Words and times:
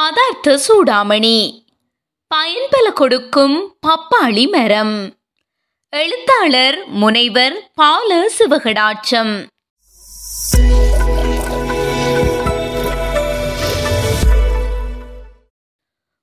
பதார்த்த 0.00 0.58
சூடாமணி. 0.68 1.64
பயன்பல 2.34 2.92
கொடுக்கும் 2.94 3.76
பப்பாளி 3.86 4.50
மரம். 4.50 5.14
எழுத்தாளர் 5.88 6.86
முனைவர் 6.86 7.70
பால 7.74 8.30
சிவகடாட்சம். 8.38 9.46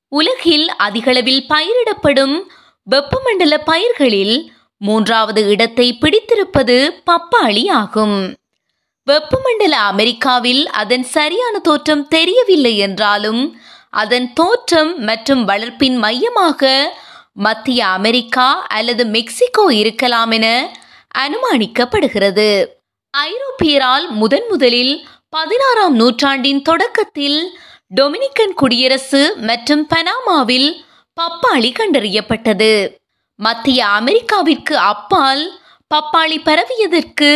உலகில் 0.07 0.70
அதிகளவில் 0.70 1.46
பயிரிடப்படும் 1.50 2.41
வெப்பமண்டல 2.91 3.57
பயிர்களில் 3.66 4.52
மூன்றாவது 4.78 5.50
இடத்தை 5.50 5.98
பிடித்திருப்பது 5.98 7.02
பப்பாளி 7.05 7.70
ஆகும். 7.70 8.36
வெப்பமண்டல 9.08 9.76
அமெரிக்காவில் 9.92 10.66
அதன் 10.66 11.04
சரியான 11.04 11.60
தோற்றம் 11.60 12.07
தெரியவில்லை 12.07 12.78
என்றாலும் 12.78 13.57
அதன் 13.89 14.34
தோற்றம் 14.34 15.00
மற்றும் 15.00 15.48
வளர்ப்பின் 15.48 15.96
மையமாக 15.96 16.71
மத்திய 17.34 17.88
அமெரிக்கா 17.88 18.65
அல்லது 18.68 19.06
மெக்சிகோ 19.06 19.74
இருக்கலாம் 19.74 20.32
என 20.32 20.48
அனுமானிக்கப்படுகிறது. 21.18 22.50
ஐரோப்பியரால் 23.18 24.07
முதன் 24.10 24.48
முதலில் 24.50 25.07
பதினாறாம் 25.29 25.96
நூற்றாண்டின் 25.96 26.62
தொடக்கத்தில் 26.62 27.57
டொமினிக்கன் 27.96 28.56
குடியரசு 28.56 29.36
மற்றும் 29.37 29.87
பனாமாவில் 29.87 30.70
பப்பாளி 31.18 31.71
கண்டறியப்பட்டது. 31.79 32.72
மத்திய 33.36 33.88
அமெரிக்காவிற்கு 33.88 34.76
அப்பால் 34.76 35.59
பப்பாளி 35.95 36.38
பரவியதற்கு 36.44 37.31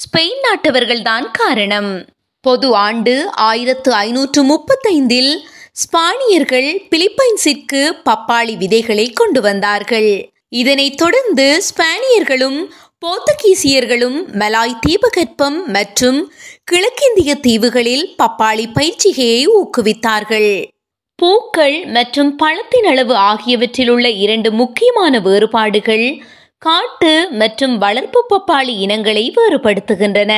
ஸ்பெயின் 0.00 0.40
நாட்டவர்கள்தான் 0.46 1.26
காரணம். 1.32 2.06
பொது 2.40 2.74
ஆண்டு 2.74 3.30
ஆயிரத்து 3.32 3.92
ஐநூற்று 3.92 4.42
முப்பத்தைந்தில் 4.42 5.32
ஸ்பானியர்கள் 5.72 6.68
பிலிப்பைன்ஸிற்கு 6.90 7.92
பப்பாளி 8.04 8.56
விதைகளை 8.56 9.10
கொண்டு 9.10 9.40
வந்தார்கள். 9.40 10.30
இதனைத் 10.48 10.96
தொடர்ந்து 10.96 11.62
ஸ்பானியர்களும் 11.68 12.70
போர்த்துகீசியர்களும் 13.06 14.18
மலாய் 14.32 14.78
தீபகற்பம் 14.80 15.66
மற்றும் 15.66 16.32
கிழக்கிந்திய 16.64 17.34
தீவுகளில் 17.34 18.14
பப்பாளி 18.22 18.66
பயிற்சிகையை 18.74 19.44
ஊக்குவித்தார்கள். 19.58 20.68
பூக்கள் 21.14 21.86
மற்றும் 21.86 22.36
பழத்தின் 22.36 22.84
அளவு 22.84 23.14
ஆகியவற்றில் 23.14 23.88
உள்ள 23.88 24.10
இரண்டு 24.10 24.52
முக்கியமான 24.52 25.18
வேறுபாடுகள் 25.18 26.22
காட்டு 26.64 27.28
மற்றும் 27.30 27.78
வளர்ப்பு 27.78 28.20
பப்பாளி 28.30 28.72
இனங்களை 28.84 29.22
வேறுபடுத்துகின்றன. 29.36 30.32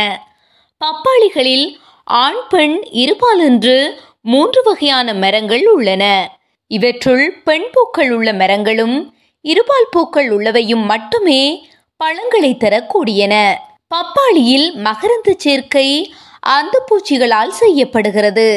பப்பாளிகளில் 0.81 1.65
ஆண் 2.05 2.39
பெண் 2.48 2.77
இருபாலென்று 2.92 3.91
மூன்று 4.23 4.62
வகையான 4.62 5.15
மரங்கள் 5.15 5.67
உள்ளன. 5.67 6.05
இவற்றுள் 6.67 7.25
பெண் 7.45 7.67
பூக்கள் 7.73 8.11
உள்ள 8.12 8.33
மரங்களும் 8.33 9.15
இருபால் 9.41 9.89
பூக்கள் 9.91 10.28
உள்ளவையும் 10.37 10.84
மட்டுமே 10.84 11.43
பழங்களை 11.97 12.56
தரக்கூடியன. 12.59 13.34
பப்பாளியில் 13.95 14.69
மகரந்து 14.87 15.34
சேர்க்கை 15.37 16.15
அந்த 16.41 16.84
பூச்சிகளால் 16.89 17.55
செய்யப்படுகிறது. 17.62 18.48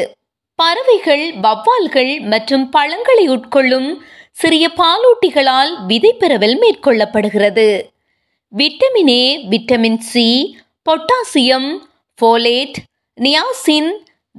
பறவைகள் 0.56 1.26
வவ்வால்கள் 1.46 2.14
மற்றும் 2.20 2.70
பழங்களை 2.70 3.30
உட்கொள்ளும் 3.30 3.90
சிறிய 4.40 4.70
பாலூட்டிகளால் 4.78 5.86
விதை 5.86 6.12
மேற்கொள்ளப்படுகிறது. 6.20 7.82
Vitamin 8.58 9.10
A 9.10 9.24
vitamin 9.50 9.98
C 9.98 10.28
potassium 10.86 11.70
folate 12.20 12.78
niacin 13.22 13.90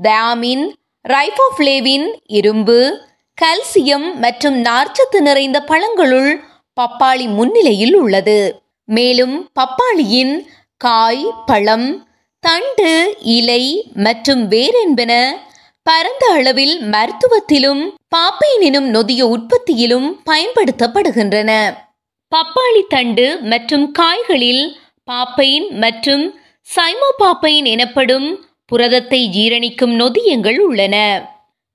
thiamine 0.03 0.65
riboflavin 1.05 2.07
இரும்பு 2.27 2.79
கல்சியம் 3.39 4.15
மற்றும் 4.15 4.65
நார்ச்சத்து 4.65 5.21
நிறைந்த 5.21 5.65
பழங்களுள் 5.69 6.41
பப்பாளி 6.81 7.27
முன்னிலையில் 7.29 7.95
உள்ளது. 7.95 8.61
மேலும் 8.85 9.51
பப்பாளியின் 9.61 10.47
காய் 10.77 11.27
பழம் 11.47 12.07
தண்டு 12.41 13.17
இலை 13.21 13.91
மற்றும் 13.95 14.49
வேர் 14.49 14.77
என்பன 14.85 15.13
பரந்த 15.87 16.25
அளவில் 16.37 16.75
மருத்துவத்திலும் 16.93 17.83
பாப்பைன் 18.15 18.63
எனும் 18.69 18.89
நொதிய 18.95 19.23
உற்பத்தியிலும் 19.35 20.09
பயன்படுத்தப்படுகின்றன. 20.31 21.51
பப்பாளி 22.33 22.83
தண்டு 22.89 23.27
மற்றும் 23.43 23.85
காய்களில் 23.91 24.65
பாப்பைன் 25.09 25.67
மற்றும் 25.83 26.25
சைமோபாப்பைன் 26.67 27.67
எனப்படும் 27.75 28.29
புரதத்தை 28.65 29.21
ஜீரணிக்கும் 29.37 29.95
நொதியங்கள் 30.03 30.59
உள்ளன. 30.59 30.97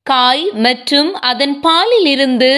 காய் 0.06 0.46
மற்றும் 0.66 1.14
அதன் 1.32 1.56
பாலிலிருந்து 1.60 2.52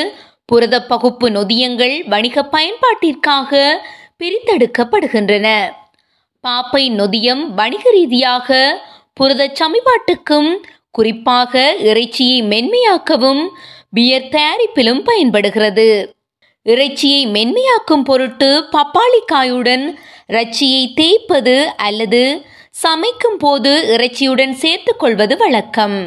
புரத 0.45 0.75
பகுப்பு 0.85 1.29
நொதியங்கள் 1.29 1.95
வணிக 2.07 2.45
பயன்பாட்டிற்காக 2.55 3.51
பிரித்தெடுக்கப்படுகின்றன. 4.19 5.47
பாப்பை 6.43 6.83
நொதியம் 6.99 7.43
வணிக 7.59 7.83
ரீதியாக 7.91 8.57
புரத 9.13 9.41
சமிபாட்டுக்கும் 9.59 10.51
குறிப்பாக 10.93 11.53
இறைச்சியை 11.79 12.39
மென்மையாக்கவும் 12.43 13.43
பியர் 13.91 14.29
தயாரிப்பிலும் 14.35 15.01
பயன்படுகிறது. 15.03 15.87
இறைச்சியை 16.65 17.21
மென்மையாக்கும் 17.27 18.03
பொருட்டு 18.03 18.49
பப்பாளிக்காயுடன் 18.71 19.85
இறைச்சியை 20.27 20.83
தேய்ப்பது 20.93 21.55
அல்லது 21.77 22.21
சமைக்கும் 22.83 23.37
போது 23.37 23.71
இறைச்சியுடன் 23.95 24.53
சேர்த்துக் 24.53 24.99
கொள்வது 24.99 25.37
வழக்கம். 25.37 25.97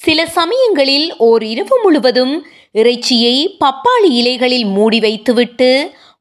சில 0.00 0.26
சமயங்களில் 0.38 1.08
ஓர் 1.28 1.44
இரவு 1.44 1.76
முழுவதும் 1.82 2.34
இறைச்சியை 2.72 3.36
பப்பாளி 3.64 4.10
இலைகளில் 4.20 4.66
மூடி 4.76 5.00
வைத்துவிட்டு 5.00 5.70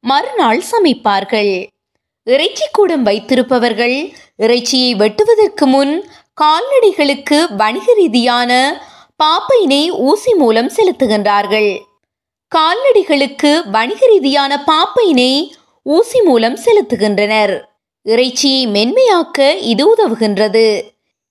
மறுநாள் 0.02 0.62
சமைப்பார்கள். 0.72 1.54
இறைச்சி 2.28 2.68
கூடம் 2.72 3.06
வைத்திருப்பவர்கள் 3.06 3.98
இறைச்சியை 4.38 4.92
வெட்டுவதற்கு 4.96 5.66
முன் 5.66 5.94
கால்நடைகளுக்கு 6.42 7.56
வணிக 7.58 7.94
ரீதியான 7.94 8.52
பாப்பையினை 9.24 9.90
ஊசி 9.90 10.34
மூலம் 10.34 10.70
செலுத்துகின்றார்கள். 10.76 11.80
கால்நடைகளுக்கு 12.48 13.70
வணிக 13.72 14.06
ரீதியான 14.06 14.64
பாப்பையினை 14.68 15.52
ஊசி 15.84 16.22
மூலம் 16.22 16.58
செலுத்துகின்றனர். 16.66 17.62
இறைச்சியை 18.04 18.68
மென்மையாக்க 18.68 19.56
இது 19.60 19.84
உதவுகின்றது. 19.96 20.82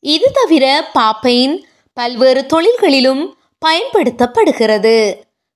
இது 0.00 0.30
தவிர 0.32 0.90
பாப்பைன் 0.94 1.64
பல்வேறு 1.92 2.46
தொழில்களிலும் 2.46 3.22
பயன்படுத்தப்படுகிறது. 3.66 5.14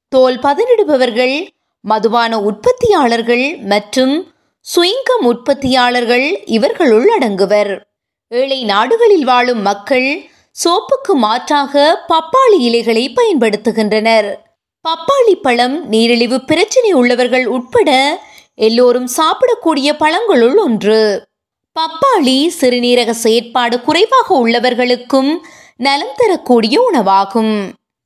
தோல் 0.08 0.38
பதனிடுபவர்கள் 0.38 1.48
மதுபான 1.80 2.40
உற்பத்தியாளர்கள் 2.40 3.58
மற்றும் 3.64 4.34
சுயங்கம் 4.60 5.24
உற்பத்தியாளர்கள் 5.24 6.42
இவர்களுள் 6.46 7.18
அடங்குவர். 7.18 7.86
ஏழை 8.30 8.64
நாடுகளில் 8.64 9.24
வாழும் 9.24 9.62
மக்கள் 9.62 10.30
சோப்புக்கு 10.64 11.12
மாற்றாக 11.12 12.04
பப்பாளி 12.08 12.58
இலைகளை 12.58 13.14
பயன்படுத்துகின்றனர். 13.16 14.28
பப்பாளி 14.88 15.34
பழம் 15.42 15.88
நீரிழிவு 15.88 16.40
பிரச்சனை 16.40 16.92
உள்ளவர்கள் 16.92 17.46
உட்பட 17.46 18.20
எல்லோரும் 18.54 19.08
சாப்பிடக்கூடிய 19.16 19.88
பழங்களுள் 19.98 20.56
ஒன்று. 20.56 21.28
பப்பாளி 21.76 22.38
சிறுநீரக 22.60 23.10
செயற்பாடு 23.10 23.80
குறைவாக 23.80 24.46
உள்ளவர்களுக்கும் 24.46 25.32
நலம் 25.76 26.16
தரக்கூடிய 26.16 26.82
உணவாகும். 26.82 27.54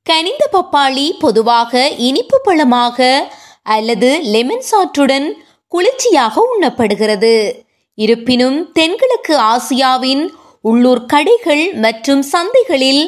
கனிந்த 0.03 0.49
பப்பாளி 0.51 1.09
பொதுவாக 1.19 1.87
இனிப்பு 1.89 2.39
பழமாக 2.43 3.29
அல்லது 3.63 4.19
லெமன் 4.23 4.65
சாற்றுடன் 4.71 5.27
குளிர்ச்சியாக 5.67 6.35
உண்ணப்படுகிறது. 6.53 7.35
இருப்பினும் 7.95 8.71
தென்கிழக்கு 8.71 9.37
ஆசியாவின் 9.37 10.29
உள்ளூர் 10.61 11.05
கடைகள் 11.05 11.73
மற்றும் 11.73 12.21
சந்தைகளில் 12.21 13.03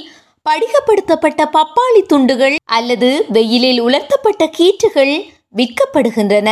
படிகப்படுத்தப்பட்ட 0.50 1.42
பப்பாளி 1.58 2.02
துண்டுகள் 2.08 2.56
அல்லது 2.66 3.26
வெயிலில் 3.28 3.80
உலர்த்தப்பட்ட 3.80 4.50
கீற்றுகள் 4.58 5.26
விற்கப்படுகின்றன. 5.56 6.50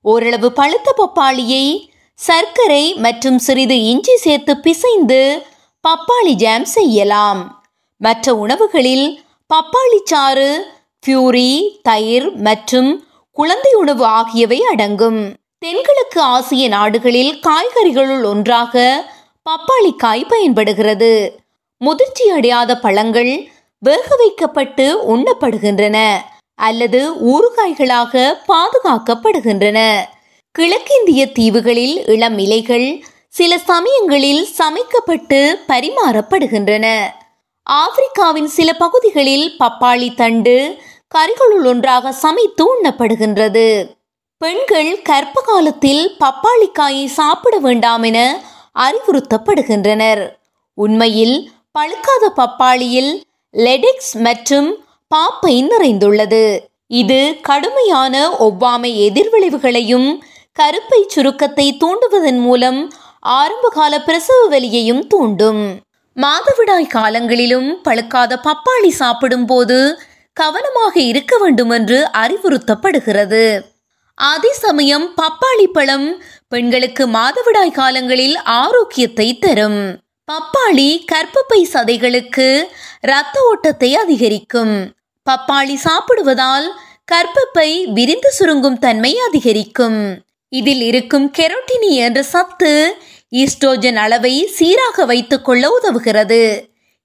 ஓரளவு 0.00 0.52
பழுத்த 0.52 0.94
பப்பாளியை 0.98 1.88
சர்க்கரை 2.14 2.94
மற்றும் 2.94 3.38
சிறிது 3.38 3.82
இஞ்சி 3.82 4.16
சேர்த்து 4.16 4.58
பிசைந்து 4.58 5.46
பப்பாளி 5.84 6.32
ஜாம் 6.32 6.64
செய்யலாம். 6.64 7.64
மற்ற 7.96 8.34
உணவுகளில் 8.34 9.20
பப்பாளி 9.54 10.00
சாறு 10.04 10.76
பியூரி 11.06 11.80
தயிர் 11.82 12.34
மற்றும் 12.36 13.06
குழந்தை 13.30 13.72
உணவு 13.72 14.04
ஆகியவை 14.04 14.62
அடங்கும். 14.72 15.36
தென்கிழக்கு 15.64 16.20
ஆசிய 16.20 16.68
நாடுகளில் 16.68 17.40
காய்கறிகளுள் 17.40 18.24
ஒன்றாக 18.24 19.04
பப்பாளிக்காய் 19.50 20.28
பயன்படுகிறது. 20.28 21.38
முதிர்ச்சி 21.78 22.30
அடையாத 22.30 22.78
பழங்கள் 22.78 23.48
வேக 23.78 24.16
வைக்கப்பட்டு 24.16 25.16
உண்ணப்படுகின்றன 25.16 26.16
அல்லது 26.54 27.00
ஊறுகாய்களாக 27.32 28.36
பாதுகாக்கப்படுகின்றன. 28.48 30.00
கிழக்கிந்திய 30.52 31.32
தீவுகளில் 31.32 32.06
இளம் 32.06 32.38
இலைகள் 32.38 33.04
சில 33.28 33.58
சமயங்களில் 33.58 34.48
சமைக்கப்பட்டு 34.58 35.56
பரிமாறப்படுகின்றன. 35.68 36.86
ஆப்பிரிக்காவின் 37.70 38.50
சில 38.58 38.72
பகுதிகளில் 38.72 39.52
பப்பாளி 39.58 40.14
தண்டு 40.14 40.78
கறிகளுள் 41.14 41.64
ஒன்றாக 41.64 42.12
சமைத்து 42.12 42.64
உண்ணப்படுகின்றது. 42.74 43.86
பெண்கள் 44.44 45.02
கர்ப்ப 45.02 45.40
காலத்தில் 45.40 46.16
பப்பாளிக்காயை 46.22 47.04
சாப்பிட 47.04 47.58
வேண்டாம் 47.58 48.02
என 48.02 48.18
அறிவுறுத்தப்படுகின்றனர். 48.78 50.22
உண்மையில் 50.74 51.36
பழுக்காத 51.78 52.24
பப்பாளியில் 52.36 53.22
லெடிக்ஸ் 53.54 54.12
மற்றும் 54.12 54.68
பாப்பை 55.14 55.54
நிறைந்துள்ளது. 55.70 56.60
இது 56.86 57.36
கடுமையான 57.42 58.28
ஒவ்வாமை 58.38 58.90
எதிர்விளைவுகளையும் 59.06 60.08
கருப்பை 60.58 61.00
சுருக்கத்தை 61.06 61.66
தூண்டுவதன் 61.82 62.40
மூலம் 62.40 62.92
ஆரம்பகால 63.20 64.02
பிரசவ 64.02 64.48
வலியையும் 64.48 65.06
தூண்டும். 65.06 65.62
மாதவிடாய் 66.16 66.94
காலங்களிலும் 66.96 67.70
பழுக்காத 67.84 68.40
பப்பாளி 68.48 68.88
சாப்பிடும் 68.88 69.46
போது 69.46 69.78
கவனமாக 70.32 71.00
இருக்க 71.00 71.38
வேண்டும் 71.38 71.70
என்று 71.70 72.00
அறிவுறுத்தப்படுகிறது. 72.12 73.72
அதே 74.18 74.50
சமயம் 74.52 75.06
பப்பாளி 75.20 75.66
பழம் 75.72 76.22
பெண்களுக்கு 76.48 77.04
மாதவிடாய் 77.06 77.72
காலங்களில் 77.72 78.36
ஆரோக்கியத்தை 78.42 79.38
தரும். 79.38 79.80
பப்பாளி 80.28 80.90
கற்பப்பை 81.12 81.60
சதைகளுக்கு 81.72 82.46
இரத்த 83.00 83.36
ஓட்டத்தை 83.50 83.90
அதிகரிக்கும். 83.96 84.74
பப்பாளி 85.26 85.76
சாப்பிடுவதால் 85.86 86.68
கற்பப்பை 87.12 87.68
விரிந்து 87.92 88.30
சுருங்கும் 88.38 88.78
தன்மை 88.78 89.12
அதிகரிக்கும். 89.18 90.00
இதில் 90.48 90.80
இருக்கும் 90.80 91.26
கெரோட்டினி 91.38 91.90
என்ற 92.06 92.22
சத்து 92.22 92.72
ஈஸ்ட்ரோஜன் 93.32 93.96
அளவை 93.96 94.34
சீராக 94.56 95.04
வைத்துக் 95.04 95.44
கொள்ள 95.44 95.64
உதவுகிறது. 95.78 96.42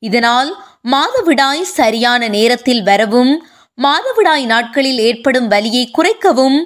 இதனால் 0.04 0.50
மாதவிடாய் 0.92 1.62
சரியான 1.62 2.28
நேரத்தில் 2.28 2.84
வரவும் 2.84 3.34
மாதவிடாய் 3.78 4.46
நாட்களில் 4.46 5.00
ஏற்படும் 5.00 5.48
வலியை 5.48 5.92
குறைக்கவும் 5.98 6.60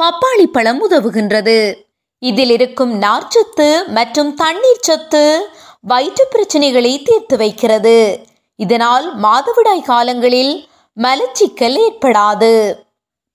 பப்பாளி 0.00 0.46
பழம் 0.52 0.90
உதவுகின்றது. 0.90 1.74
இதில் 2.18 2.50
இருக்கும் 2.50 3.02
நார்ச்சத்து 3.02 3.86
மற்றும் 3.86 4.34
தண்ணீர் 4.34 4.86
சத்து 4.88 5.46
வயிற்று 5.80 6.28
பிரச்சனைகளை 6.32 7.02
தீர்த்து 7.02 7.36
வைக்கிறது. 7.36 8.18
இதனால் 8.56 9.20
மாதவிடாய் 9.22 9.82
காலங்களில் 9.82 10.68
மலச்சிக்கல் 10.96 11.76
ஏற்படாது. 11.86 12.72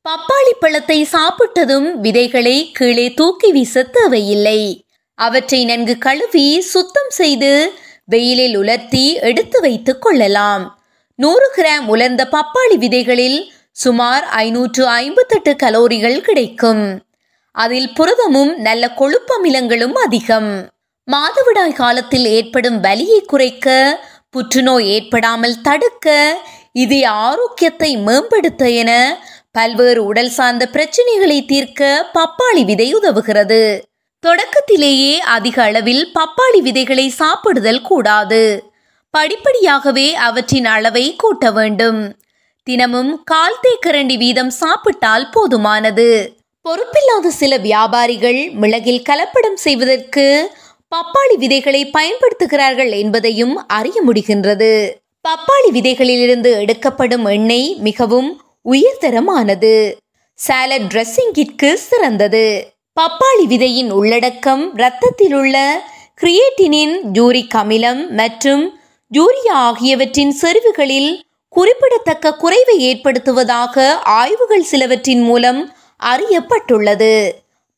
பப்பாளி 0.10 0.54
பழத்தை 0.60 1.08
சாப்பிட்டதும் 1.12 1.92
விதைகளை 1.92 2.72
கீழே 2.72 3.14
தூக்கி 3.14 3.52
வீச 3.52 3.84
தேவையில்லை. 3.84 4.86
அவற்றை 5.16 5.66
நன்கு 5.66 5.98
கழுவி 5.98 6.62
சுத்தம் 6.62 7.10
செய்து 7.10 7.74
வெயிலில் 8.06 8.58
உலர்த்தி 8.58 9.14
எடுத்து 9.14 9.62
வைத்துக் 9.62 10.02
கொள்ளலாம். 10.02 10.80
நூறு 11.16 11.52
கிராம் 11.56 11.88
உலர்ந்த 11.88 12.28
பப்பாளி 12.32 12.76
விதைகளில் 12.76 13.40
சுமார் 13.75 14.24
ஐநூற்று 14.24 14.88
ஐம்பத்தெட்டு 14.88 15.56
கலோரிகள் 15.63 16.22
கிடைக்கும். 16.22 17.04
அதில் 17.51 17.89
புரதமும் 17.89 18.56
நல்ல 18.57 18.92
கொழுப்பமிலங்களும் 19.00 19.92
அதிகம். 19.92 20.72
மாதவிடாய் 21.12 21.74
காலத்தில் 21.74 22.25
ஏற்படும் 22.25 22.80
வலியை 22.80 23.22
குறைக்க 23.22 24.00
புற்றுநோய் 24.30 24.88
ஏற்படாமல் 24.88 25.62
தடுக்க 25.62 26.38
இது 26.72 27.07
ஆரோக்கியத்தை 27.07 27.98
மேம்படுத்த 27.98 28.69
என 28.69 28.92
பல்வேறு 29.51 30.06
உடல் 30.06 30.30
சார்ந்த 30.30 30.69
பிரச்சனைகளை 30.71 31.45
தீர்க்க 31.45 32.12
பப்பாளி 32.13 32.66
விதை 32.66 32.95
உதவுகிறது. 32.95 33.81
தொடக்கத்திலேயே 34.19 35.19
அதிக 35.19 35.63
அளவில் 35.63 36.04
பப்பாளி 36.19 36.60
விதைகளை 36.60 37.13
சாப்பிடுதல் 37.19 37.81
கூடாது. 37.81 38.44
படிப்படியாகவே 39.18 40.13
அவற்றின் 40.13 40.66
அளவை 40.66 41.16
கூட்ட 41.16 41.51
வேண்டும். 41.51 42.01
தினமும் 42.68 43.22
கால் 43.24 43.58
தேக்கரண்டி 43.64 44.18
வீதம் 44.18 44.50
சாப்பிட்டால் 44.50 45.30
போதுமானது. 45.34 46.28
பொறுப்பில்லாத 46.62 47.28
சில 47.28 47.58
வியாபாரிகள் 47.58 48.40
மிளகில் 48.62 49.04
கலப்படம் 49.10 49.58
செய்வதற்கு 49.66 50.52
பப்பாளி 50.96 51.36
விதைகளை 51.38 51.92
பயன்படுத்துகிறார்கள் 51.98 52.92
என்பதையும் 52.92 53.68
அறிய 53.68 54.02
முடிகின்றது. 54.08 54.92
பப்பாளி 55.28 55.70
விதைகளிலிருந்து 55.72 56.52
எடுக்கப்படும் 56.60 57.26
எண்ணெய் 57.26 57.76
மிகவும் 57.80 58.42
உயர்தரமானது. 58.72 59.94
சாலட் 60.34 60.88
ட்ரெஸ்ஸிங்கிற்கு 60.94 61.74
சிறந்தது. 61.74 62.46
பப்பாளி 63.02 63.46
விதையின் 63.48 63.92
உள்ளடக்கம் 63.92 64.74
இரத்தத்தில் 64.74 65.34
உள்ள 65.34 65.82
கிரியேட்டினின் 66.22 67.02
ஜூரிக் 67.02 67.56
அமிலம் 67.56 68.10
மற்றும் 68.10 68.80
ஜூரியா 69.12 69.56
ஆகியவற்றின் 69.68 70.36
செறிவுகளில் 70.42 71.12
குறிப்பிடத்தக்க 71.56 72.34
குறைவை 72.34 72.75
ஏற்படுத்துவதாக 72.88 73.75
ஆய்வுகள் 74.04 74.63
சிலவற்றின் 74.63 75.22
மூலம் 75.22 75.60
அறியப்பட்டுள்ளது. 76.04 77.13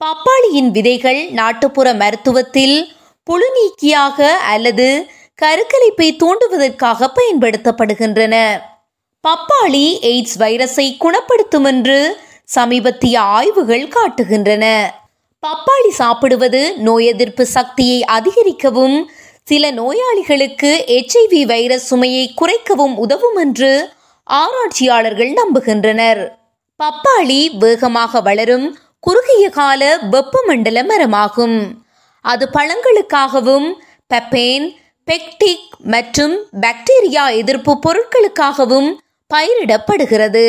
பப்பாளியின் 0.05 0.71
விதைகள் 0.71 1.19
நாட்டுப்புற 1.31 1.93
மருத்துவத்தில் 1.93 2.77
புழுநீக்கியாக 3.27 4.21
அல்லது 4.53 4.87
கருக்கலைப்பை 5.41 6.09
தூண்டுவதற்காக 6.17 7.09
பயன்படுத்தப்படுகின்றன. 7.17 8.35
பப்பாளி 9.27 9.85
எய்ட்ஸ் 10.09 10.37
வைரஸை 10.39 10.87
குணப்படுத்தும் 10.97 11.63
என்று 11.63 11.99
சமீபத்திய 12.55 13.19
ஆய்வுகள் 13.19 13.87
காட்டுகின்றன. 13.87 14.65
பப்பாளி 15.47 15.89
சாப்பிடுவது 15.89 16.77
நோய் 16.77 17.05
எதிர்ப்பு 17.05 17.45
சக்தியை 17.45 18.03
அதிகரிக்கவும் 18.03 18.97
சில 19.49 19.65
நோயாளிகளுக்கு 19.71 20.69
எச்ஐவி 20.95 21.41
வைரஸ் 21.51 21.85
சுமையை 21.89 22.23
குறைக்கவும் 22.39 22.95
உதவும் 23.03 23.37
என்று 23.43 23.69
ஆராய்ச்சியாளர்கள் 24.27 25.31
நம்புகின்றனர். 25.39 26.21
பப்பாளி 26.79 27.41
வேகமாக 27.59 28.21
வளரும் 28.21 28.65
குறுகிய 28.99 29.49
கால 29.49 29.81
வெப்பமண்டல 30.13 30.81
மரமாகும். 30.89 31.57
அது 32.25 32.45
பழங்களுக்காகவும் 32.57 33.67
பெப்பேன் 34.13 34.65
பெக்டிக் 35.07 35.69
மற்றும் 35.93 36.35
பாக்டீரியா 36.65 37.25
எதிர்ப்பு 37.41 37.75
பொருட்களுக்காகவும் 37.85 38.89
பயிரிடப்படுகிறது. 39.31 40.47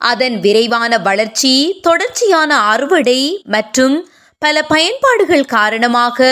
அதன் 0.00 0.36
விரைவான 0.40 0.92
வளர்ச்சி 1.08 1.54
தொடர்ச்சியான 1.82 2.50
அறுவடை 2.72 3.20
மற்றும் 3.56 3.96
பல 4.42 4.62
பயன்பாடுகள் 4.72 5.44
காரணமாக 5.58 6.28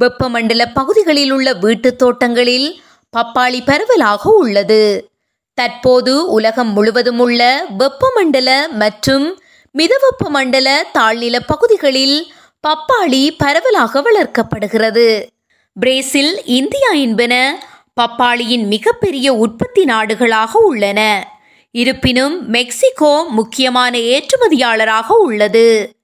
வெப்பமண்டல 0.00 0.64
பகுதிகளில் 0.74 1.30
உள்ள 1.30 1.52
வீட்டுத் 1.52 1.98
தோட்டங்களில் 1.98 2.82
பப்பாளி 3.16 3.60
பரவலாக 3.64 4.30
உள்ளது. 4.30 5.10
தற்போது 5.54 6.30
உலகம் 6.30 6.72
முழுவதும் 6.72 7.18
உள்ள 7.18 7.66
வெப்பமண்டல 7.78 8.70
மற்றும் 8.70 9.40
மிதவெப்ப 9.72 10.28
மண்டல 10.28 10.86
தாழ்நில 10.98 11.38
பகுதிகளில் 11.46 12.32
பப்பாளி 12.68 13.34
பரவலாக 13.38 14.02
வளர்க்கப்படுகிறது. 14.02 15.28
பிரேசில் 15.72 16.44
இந்தியா 16.44 16.90
என்பன 16.90 17.64
பப்பாளியின் 18.00 18.66
மிகப்பெரிய 18.66 19.34
உற்பத்தி 19.34 19.84
நாடுகளாக 19.84 20.50
உள்ளன. 20.52 21.28
இருப்பினும் 21.70 22.48
மெக்சிகோ 22.48 23.26
முக்கியமான 23.28 23.98
ஏற்றுமதியாளராக 23.98 25.06
உள்ளது. 25.06 25.94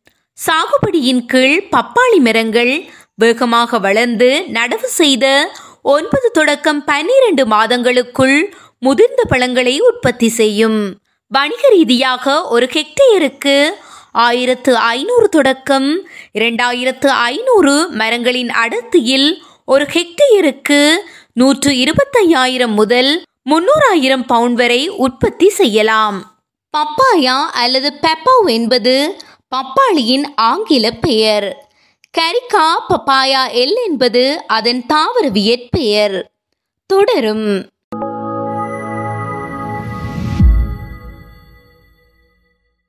சாகுபடியின் 0.47 1.27
கீழ் 1.27 1.69
பப்பாளி 1.77 2.19
மரங்கள் 2.19 2.91
வேகமாக 3.19 3.79
வளர்ந்து 3.79 4.45
நடவு 4.53 4.85
செய்த 4.85 5.55
ஒன்பது 5.83 6.31
தொடக்கம் 6.31 6.85
பன்னிரண்டு 6.85 7.47
மாதங்களுக்குள் 7.47 8.53
முதிர்ந்த 8.79 9.25
பழங்களை 9.25 9.81
உற்பத்தி 9.81 10.29
செய்யும். 10.29 10.95
வணிக 11.29 11.69
ரீதியாக 11.69 12.49
ஒரு 12.49 12.69
ஹெக்டேயருக்கு 12.73 13.69
ஆயிரத்து 14.13 14.77
ஐநூறு 14.77 15.29
தொடக்கம் 15.29 16.09
இரண்டாயிரத்து 16.33 17.07
ஐநூறு 17.07 17.89
மரங்களின் 17.91 18.49
அடர்த்தியில் 18.49 19.41
ஒரு 19.65 19.87
ஹெக்டேயருக்கு 19.87 20.95
நூற்று 21.33 21.77
இருபத்தையாயிரம் 21.77 22.75
முதல் 22.75 23.25
முன்னூறாயிரம் 23.51 24.27
பவுண்ட் 24.27 24.57
வரை 24.57 24.89
உற்பத்தி 24.89 25.49
செய்யலாம். 25.49 26.37
பப்பாயா 26.77 27.47
அல்லது 27.53 27.93
பெப்பாவ் 28.03 28.47
என்பது 28.47 29.17
பப்பாளியின் 29.57 30.25
ஆங்கில 30.37 30.91
பெயர். 30.91 31.66
கரிக்கா 32.17 32.69
பப்பாயா 32.89 33.43
எல் 33.53 33.75
என்பது 33.87 34.43
அதன் 34.47 34.85
தாவரவியற் 34.89 35.67
பெயர். 35.71 36.33
தொடரும். 36.87 37.76